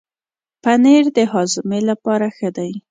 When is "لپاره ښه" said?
1.89-2.49